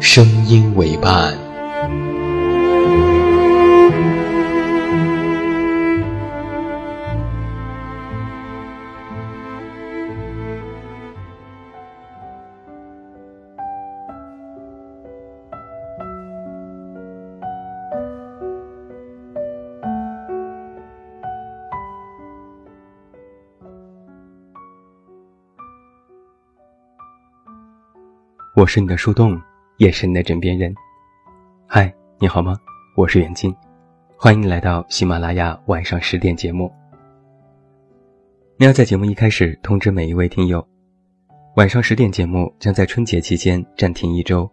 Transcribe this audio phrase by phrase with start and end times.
[0.00, 1.36] 声音为伴。
[28.56, 29.40] 我是你的树洞。
[29.80, 30.74] 也是你的枕边人，
[31.66, 32.54] 嗨，你好吗？
[32.94, 33.50] 我是远近，
[34.14, 36.70] 欢迎来到喜马拉雅晚上十点节目。
[38.58, 40.62] 那要在节目一开始通知每一位听友，
[41.56, 44.46] 晚上十点节目将在春节期间暂停一周，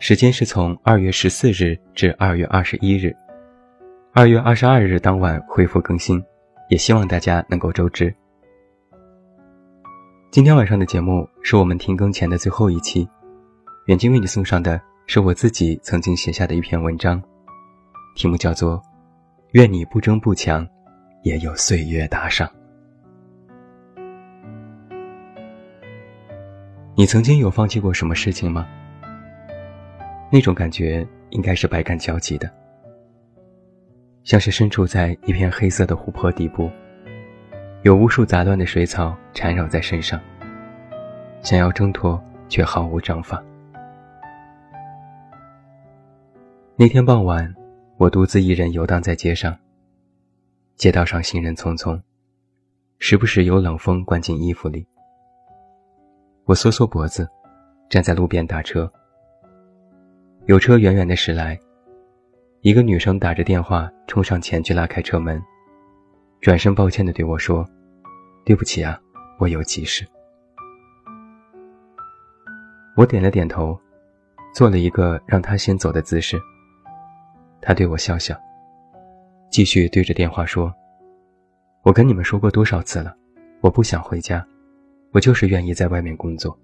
[0.00, 3.14] 时间是从二月十四日至二月二十一日，
[4.12, 6.20] 二月二十二日当晚恢复更新，
[6.68, 8.12] 也希望大家能够周知。
[10.32, 13.08] 今天晚上的节目是我们停更前的最后一期。
[13.86, 17.22] 远近为你送上的是我自己曾经写下的一篇文章，
[18.16, 18.78] 题目叫做
[19.52, 20.66] 《愿你不争不抢，
[21.22, 22.48] 也有岁月打赏》。
[26.96, 28.66] 你曾经有放弃过什么事情吗？
[30.32, 32.50] 那种感觉应该是百感交集的，
[34.24, 36.68] 像是身处在一片黑色的湖泊底部，
[37.82, 40.20] 有无数杂乱的水草缠绕在身上，
[41.40, 43.40] 想要挣脱却毫无章法。
[46.78, 47.54] 那天傍晚，
[47.96, 49.56] 我独自一人游荡在街上。
[50.74, 51.98] 街道上行人匆匆，
[52.98, 54.86] 时不时有冷风灌进衣服里。
[56.44, 57.26] 我缩缩脖子，
[57.88, 58.92] 站在路边打车。
[60.44, 61.58] 有车远远的驶来，
[62.60, 65.42] 一个女生打着电话冲上前去拉开车门，
[66.42, 67.66] 转身抱歉地对我说
[68.44, 69.00] ：“对不起啊，
[69.38, 70.06] 我有急事。”
[72.98, 73.80] 我点了点头，
[74.54, 76.38] 做了一个让她先走的姿势。
[77.66, 78.40] 他对我笑笑，
[79.50, 80.72] 继续对着电话说
[81.82, 83.12] ：“我跟你们说过多少次了，
[83.60, 84.46] 我不想回家，
[85.12, 86.56] 我就是愿意在外面工作。”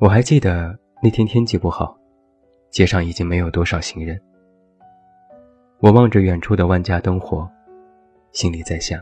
[0.00, 1.94] 我还记得那天天气不好，
[2.70, 4.18] 街上已经没有多少行人。
[5.80, 7.46] 我望着远处的万家灯火，
[8.30, 8.98] 心里在想：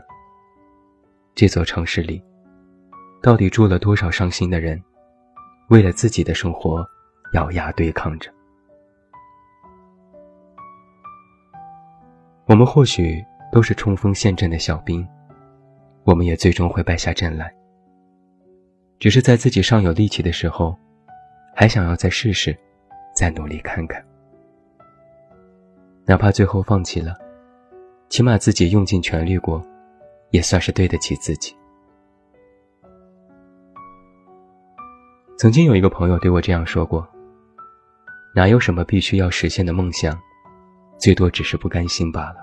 [1.35, 2.21] 这座城市里，
[3.21, 4.77] 到底住了多少伤心的人，
[5.69, 6.85] 为了自己的生活，
[7.31, 8.29] 咬牙对抗着。
[12.45, 15.07] 我们或许都是冲锋陷阵的小兵，
[16.03, 17.53] 我们也最终会败下阵来。
[18.99, 20.77] 只是在自己尚有力气的时候，
[21.55, 22.57] 还想要再试试，
[23.15, 24.03] 再努力看看。
[26.05, 27.15] 哪怕最后放弃了，
[28.09, 29.65] 起码自己用尽全力过，
[30.31, 31.55] 也算是对得起自己。
[35.37, 37.07] 曾经有一个朋友对我这样说过
[38.35, 40.19] ：“哪有什么必须要实现的梦想？”
[41.01, 42.35] 最多只是不甘心罢了，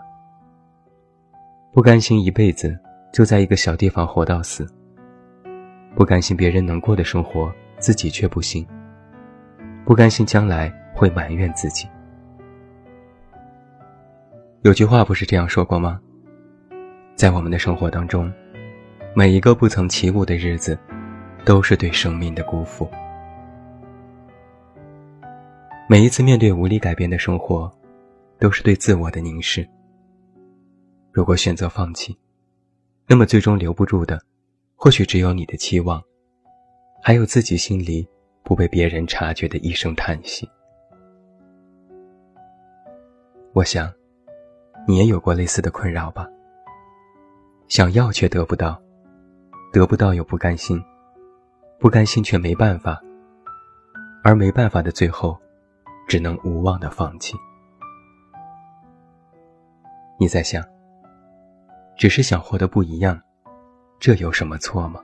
[1.73, 2.77] 不甘心一辈子
[3.13, 4.67] 就在一个小地方活到死，
[5.95, 8.66] 不甘心别人能过的生活自己却不行，
[9.84, 11.87] 不甘心将来会埋怨自己。
[14.63, 16.01] 有句话不是这样说过吗？
[17.15, 18.28] 在我们的生活当中，
[19.15, 20.77] 每一个不曾起舞的日子，
[21.45, 22.91] 都是对生命的辜负。
[25.89, 27.72] 每一次面对无力改变的生活。
[28.39, 29.69] 都是对自我的凝视。
[31.13, 32.17] 如果选择放弃，
[33.07, 34.21] 那么最终留不住的，
[34.77, 36.03] 或许只有你的期望，
[37.03, 38.07] 还有自己心里
[38.45, 40.49] 不被别人察觉的一声叹息。
[43.55, 43.93] 我想，
[44.87, 46.29] 你也有过类似的困扰吧？
[47.67, 48.81] 想要却得不到，
[49.73, 50.81] 得不到又不甘心，
[51.81, 53.03] 不甘心却没办法，
[54.23, 55.37] 而没办法的最后，
[56.07, 57.37] 只能无望的放弃。
[60.20, 60.65] 你在想，
[61.97, 63.22] 只是想活得不一样，
[64.00, 65.00] 这有什么错吗？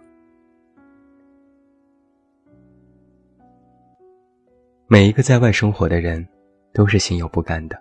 [4.88, 6.26] 每一个在外生活的人，
[6.72, 7.81] 都是心有不甘的。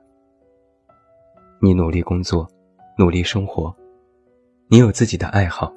[1.60, 2.48] 你努力工作，
[3.00, 3.76] 努力生活，
[4.68, 5.74] 你有自己的爱好，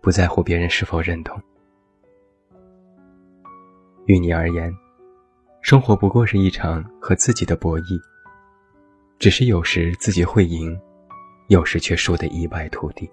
[0.00, 1.36] 不在乎别人是否认同。
[4.04, 4.72] 于你而言，
[5.62, 8.00] 生活不过是一场和自己的博弈，
[9.18, 10.78] 只是有时自己会赢，
[11.48, 13.10] 有时却输得一败涂地。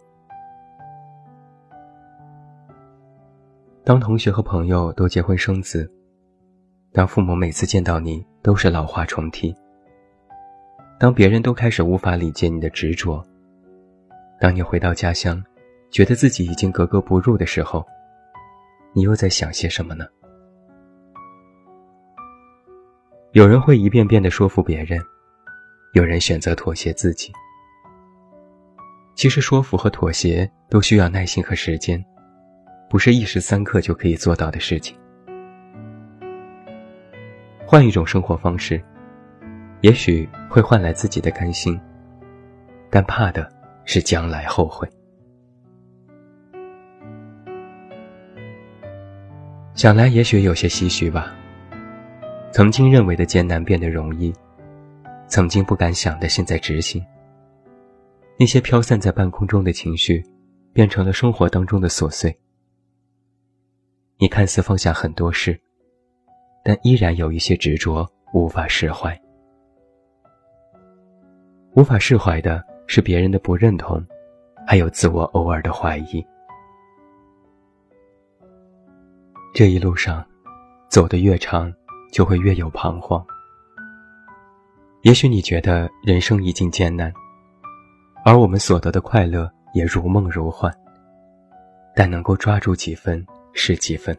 [3.86, 5.90] 当同学和朋友都结婚生子，
[6.92, 9.56] 当父母每次见到你都是老话重提，
[11.00, 13.26] 当别人都开始无法理解你的执着，
[14.40, 15.42] 当你回到家乡，
[15.90, 17.86] 觉得自己已经格格不入的时候，
[18.94, 20.06] 你又在想些什么呢？
[23.32, 25.02] 有人会一遍遍的说服别人，
[25.94, 27.32] 有人选择妥协自己。
[29.16, 32.04] 其实说服和妥协都需要耐心和时间，
[32.90, 34.98] 不是一时三刻就可以做到的事情。
[37.64, 38.84] 换一种生活方式，
[39.82, 41.80] 也许会换来自己的甘心，
[42.90, 43.48] 但怕的
[43.86, 44.90] 是将来后悔。
[49.76, 51.36] 想来也许有些唏嘘吧。
[52.52, 54.34] 曾经认为的艰难变得容易，
[55.28, 57.04] 曾经不敢想的现在执行。
[58.38, 60.24] 那些飘散在半空中的情绪，
[60.74, 62.36] 变成了生活当中的琐碎。
[64.18, 65.60] 你看似放下很多事，
[66.64, 69.20] 但依然有一些执着无法释怀。
[71.76, 74.04] 无法释怀的是别人的不认同，
[74.66, 76.26] 还有自我偶尔的怀疑。
[79.54, 80.26] 这一路上，
[80.90, 81.74] 走得越长。
[82.14, 83.26] 就会越有彷徨。
[85.04, 87.14] 也许你觉得人生已经艰难，
[88.24, 90.74] 而我们所得的快乐也如梦如幻，
[91.94, 94.18] 但能够抓住几分是几分。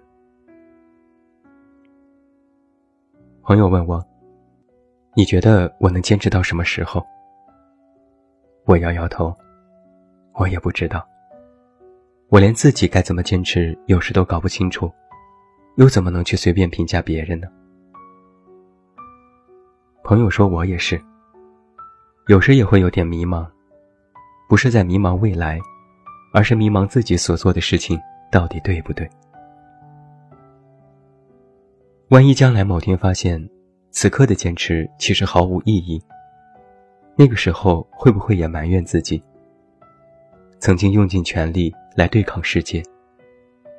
[3.42, 4.06] 朋友问我
[5.16, 7.02] ：“你觉得我能坚持到什么时候？”
[8.66, 9.34] 我摇摇头，
[10.34, 11.02] 我也不知道。
[12.28, 14.92] 我连自己该怎么坚持有时都搞不清楚，
[15.76, 17.48] 又怎么能去随便评价别人呢？
[20.04, 21.02] 朋友说：“我也是，
[22.26, 23.48] 有时也会有点迷茫，
[24.46, 25.58] 不是在迷茫未来，
[26.34, 27.98] 而是迷茫自己所做的事情
[28.30, 29.08] 到底对不对。
[32.08, 33.48] 万一将来某天发现，
[33.92, 35.98] 此刻的坚持其实毫无意义，
[37.16, 39.24] 那个时候会不会也埋怨自己？
[40.58, 42.82] 曾经用尽全力来对抗世界，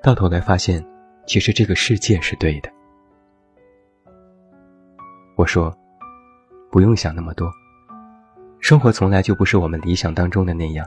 [0.02, 0.84] 到头来发现，
[1.28, 2.70] 其实这个世界是对的。”
[5.38, 5.72] 我说。
[6.76, 7.50] 不用想那么多，
[8.60, 10.86] 生活从来就不是我们理想当中的那样。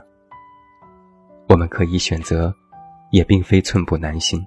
[1.47, 2.53] 我们可以选择，
[3.09, 4.45] 也并非寸步难行。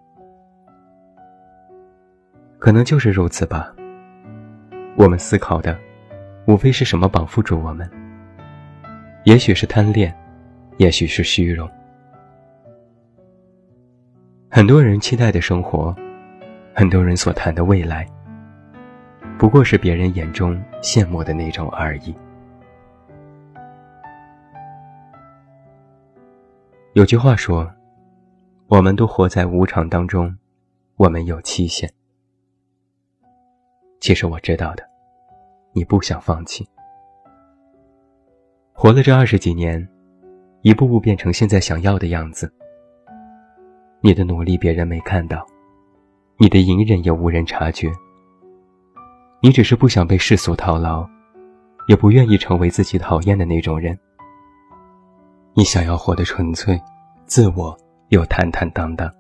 [2.61, 3.75] 可能就是如此吧。
[4.95, 5.77] 我们思考的，
[6.47, 7.91] 无非是什么绑缚住我们。
[9.25, 10.17] 也许是贪恋，
[10.77, 11.69] 也许是虚荣。
[14.49, 15.93] 很多人期待的生活，
[16.73, 18.07] 很多人所谈的未来。
[19.37, 22.15] 不过是别人眼中羡慕的那种而已。
[26.95, 27.73] 有句话说
[28.69, 30.37] ：“我们都活在无常当中，
[30.97, 31.91] 我们有期限。”
[33.99, 34.85] 其实我知道的，
[35.73, 36.69] 你不想放弃。
[38.75, 39.89] 活了这二十几年，
[40.63, 42.53] 一步步变成现在想要的样子。
[44.01, 45.47] 你的努力别人没看到，
[46.37, 47.91] 你的隐忍也无人察觉。
[49.45, 51.05] 你只是不想被世俗套牢，
[51.89, 53.99] 也不愿意成为自己讨厌的那种人。
[55.53, 56.81] 你想要活得纯粹、
[57.27, 57.77] 自我
[58.11, 59.13] 又坦坦荡荡。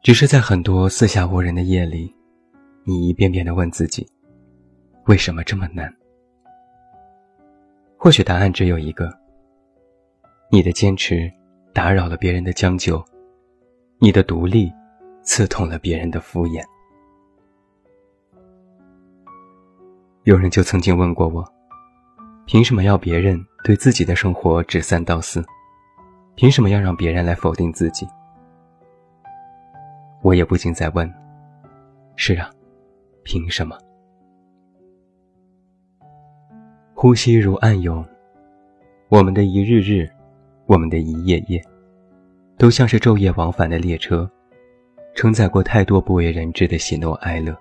[0.00, 2.14] 只是在很多四下无人的夜里，
[2.84, 4.06] 你一遍遍的问自己：
[5.06, 5.92] 为什么这么难？
[7.98, 9.12] 或许答案只有一个：
[10.52, 11.28] 你的坚持
[11.72, 13.04] 打扰了别人的将就，
[13.98, 14.72] 你的独立
[15.22, 16.62] 刺痛了别人的敷衍。
[20.24, 21.44] 有人就曾经问过我
[22.46, 25.44] ：“凭什么要别人对自己的生活指三道四？
[26.36, 28.06] 凭什么要让别人来否定自己？”
[30.22, 31.12] 我也不禁在问
[32.14, 32.48] ：“是啊，
[33.24, 33.76] 凭什么？”
[36.94, 38.06] 呼吸如暗涌，
[39.08, 40.08] 我们的一日日，
[40.66, 41.60] 我们的一夜夜，
[42.56, 44.30] 都像是昼夜往返的列车，
[45.16, 47.52] 承载过太多不为人知的喜怒哀乐。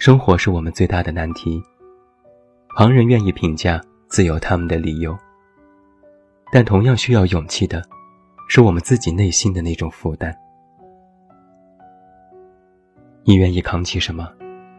[0.00, 1.62] 生活是我们最大的难题，
[2.74, 3.78] 旁人愿意评价，
[4.08, 5.14] 自有他们的理由。
[6.50, 7.82] 但同样需要勇气的，
[8.48, 10.34] 是我们自己内心的那种负担。
[13.24, 14.26] 你愿意扛起什么？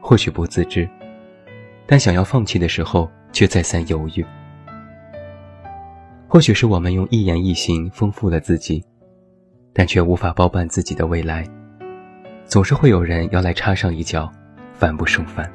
[0.02, 0.90] 或许不自知，
[1.86, 4.26] 但想要放弃的时候，却再三犹豫。
[6.28, 8.84] 或许是我们用一言一行丰富了自己，
[9.72, 11.48] 但却无法包办自己的未来。
[12.44, 14.28] 总是会有人要来插上一脚，
[14.82, 15.48] 烦不胜烦。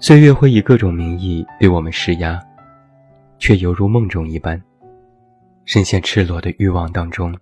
[0.00, 2.42] 岁月会以各种名义对我们施压。
[3.38, 4.60] 却犹如梦中一般，
[5.64, 7.36] 深陷赤裸的欲望当中，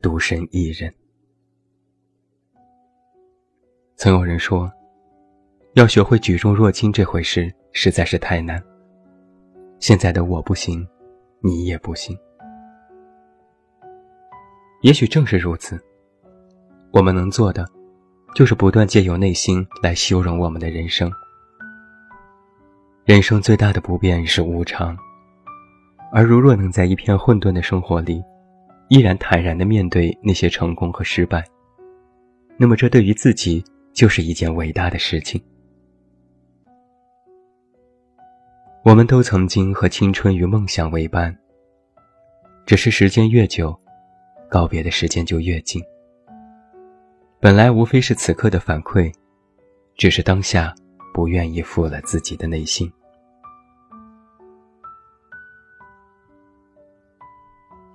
[0.00, 0.92] 独身一人。
[3.94, 4.68] 曾有人说，
[5.74, 8.60] 要学会举重若轻这回事实在是太难。
[9.78, 10.84] 现在的我不行，
[11.40, 12.18] 你也不行。
[14.82, 15.80] 也许正是如此，
[16.90, 17.64] 我们能做的，
[18.34, 21.10] 就是不断借由内心来修容我们的人生。
[23.04, 24.96] 人生最大的不变是无常。
[26.12, 28.22] 而如若能在一片混沌的生活里，
[28.88, 31.44] 依然坦然地面对那些成功和失败，
[32.56, 35.40] 那么这对于自己就是一件伟大的事情。
[38.82, 41.36] 我们都曾经和青春与梦想为伴，
[42.66, 43.78] 只是时间越久，
[44.48, 45.80] 告别的时间就越近。
[47.42, 49.10] 本来无非是此刻的反馈，
[49.96, 50.74] 只是当下
[51.14, 52.92] 不愿意负了自己的内心。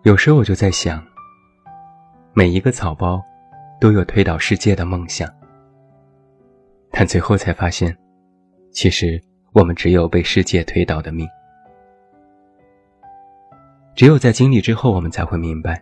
[0.01, 1.05] 有时我就在想，
[2.33, 3.23] 每一个草包
[3.79, 5.31] 都有推倒世界的梦想，
[6.89, 7.95] 但最后才发现，
[8.71, 9.21] 其实
[9.53, 11.27] 我们只有被世界推倒的命。
[13.93, 15.79] 只有在经历之后，我们才会明白，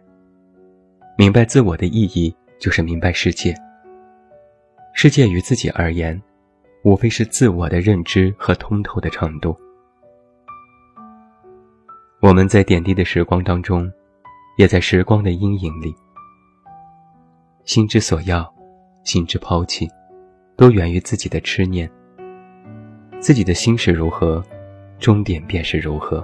[1.17, 3.55] 明白自我的意义就是明白世界。
[4.93, 6.21] 世界于自己而言，
[6.83, 9.57] 无非是自我的认知和通透的程度。
[12.21, 13.91] 我们在点滴的时光当中。
[14.55, 15.95] 也在时光的阴影里，
[17.65, 18.47] 心之所要，
[19.03, 19.89] 心之抛弃，
[20.55, 21.89] 都源于自己的痴念。
[23.19, 24.43] 自己的心是如何，
[24.99, 26.23] 终点便是如何。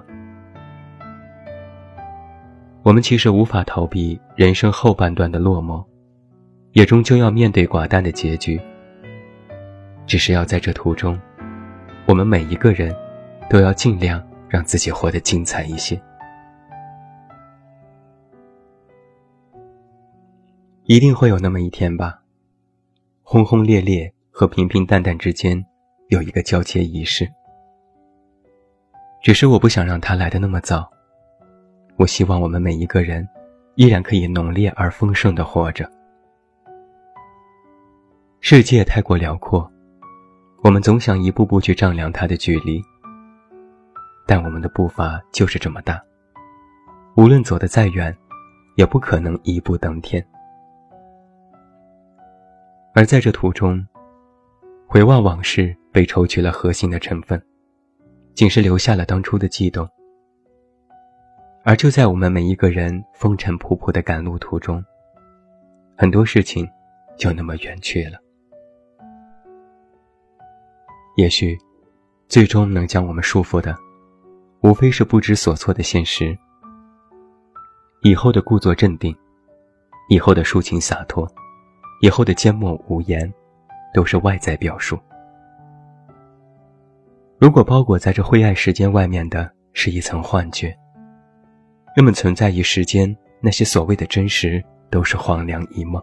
[2.84, 5.84] 我们其实无法逃避人生后半段的落寞，
[6.80, 8.58] 也终究要面对寡淡的结局。
[10.08, 11.20] 只是要在这途中，
[12.06, 12.96] 我们每一个人，
[13.50, 16.02] 都要尽量让自己活得精彩一些。
[20.86, 22.22] 一定会有那么一天吧，
[23.24, 25.62] 轰轰烈烈和平平淡淡之间
[26.08, 27.30] 有一个交接仪式。
[29.22, 30.90] 只是我不想让它来的那么早，
[31.98, 33.28] 我希望我们每一个人
[33.76, 35.86] 依然可以浓烈而丰盛的活着。
[38.42, 39.70] 世界太过辽阔，
[40.64, 42.82] 我们总想一步步去丈量它的距离，
[44.26, 46.02] 但我们的步伐就是这么大，
[47.18, 48.16] 无论走得再远，
[48.76, 50.26] 也不可能一步登天。
[52.96, 53.86] 而在这途中，
[54.88, 57.40] 回望往事，被抽取了核心的成分，
[58.34, 59.88] 仅是留下了当初的悸动。
[61.66, 64.84] 而就在我们每一个人风尘仆仆的赶路途中，
[65.98, 66.68] 很多事情
[67.18, 68.18] 就那么远去了。
[71.20, 71.60] 也许，
[72.30, 73.76] 最终能将我们束缚的，
[74.62, 76.38] 无非是不知所措的现实。
[78.04, 79.14] 以后的故作镇定，
[80.08, 81.30] 以后的抒情洒脱。
[82.02, 83.30] 以后的缄默无言，
[83.94, 84.98] 都是外在表述。
[87.38, 90.74] 如果包裹在这灰暗时间外面的是一层幻觉，
[91.98, 96.02] 那么存在于时间那些所谓的真实，都是黄粱一梦。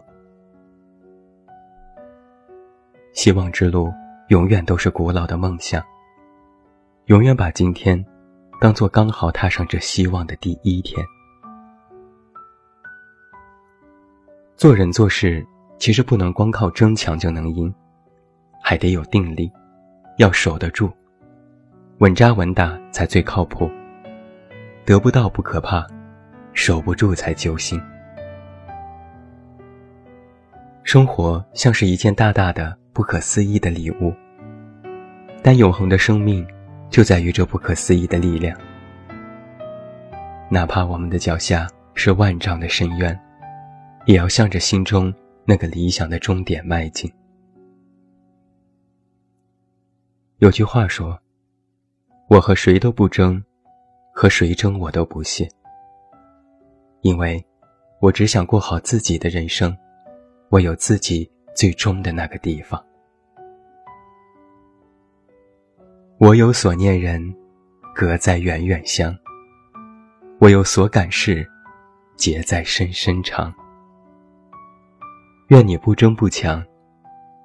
[3.13, 3.91] 希望之路
[4.27, 5.83] 永远都是古老的梦想，
[7.05, 8.03] 永远把今天
[8.59, 11.05] 当做刚好踏上这希望的第一天。
[14.55, 15.45] 做人做事。
[15.79, 17.71] 其实不能光靠争强就能赢，
[18.63, 19.47] 还得有定力，
[20.17, 20.91] 要守得住，
[21.99, 23.69] 稳扎稳打才最靠谱。
[24.85, 25.85] 得不到不可怕，
[26.51, 27.79] 守不住才揪心。
[30.81, 34.11] 生活像是一件大大的、不可思议的礼物，
[35.43, 36.43] 但永恒的生命
[36.89, 38.59] 就在于这不可思议的力量。
[40.49, 43.15] 哪怕我们的脚下是万丈的深渊，
[44.07, 45.13] 也要向着心中。
[45.45, 47.13] 那个理想的终点迈进。
[50.39, 51.17] 有句话说
[52.27, 53.41] ：“我和谁都不争，
[54.11, 55.47] 和谁争我都不屑。”
[57.01, 57.45] 因为，
[58.01, 59.77] 我只想过好自己的人生，
[60.49, 62.83] 我有自己最终的那个地方。
[66.19, 67.21] 我有所念人，
[67.93, 69.15] 隔在远远乡。
[70.39, 71.47] 我有所感事，
[72.15, 73.53] 结在深深长。
[75.49, 76.65] 愿你不争不抢，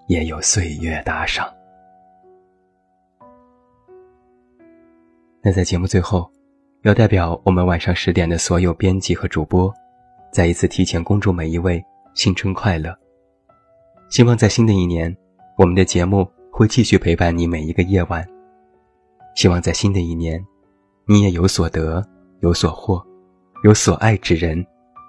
[0.08, 1.46] 也有岁月打赏。
[5.42, 6.30] 那在节目最后，
[6.80, 9.70] 要代表我们晚上十点的所有编辑和主播，
[10.32, 12.96] 再一次提前恭祝每一位新春快乐。
[14.08, 15.14] 希望在新的一年，
[15.58, 18.26] 我们的节目会继续陪伴你每一个夜晚。
[19.34, 20.44] 希望在新的一年，
[21.06, 22.04] 你也有所得，
[22.40, 23.04] 有所获，
[23.64, 24.64] 有所爱之人，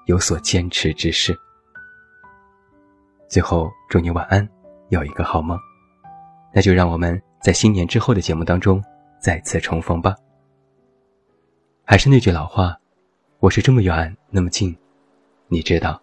[0.06, 1.38] 有所坚持之事。
[3.28, 4.48] 最后，祝你晚安，
[4.90, 5.58] 有一个好梦。
[6.54, 8.82] 那就让我们在新年之后的节目当中
[9.20, 10.16] 再次重逢吧。
[11.84, 12.78] 还是那句老话，
[13.40, 14.76] 我是这么远那么近，
[15.48, 16.00] 你知道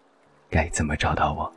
[0.49, 1.51] 该怎么找到我。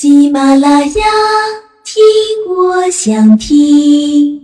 [0.00, 1.04] 喜马拉雅，
[1.82, 1.98] 听
[2.46, 4.37] 我想听。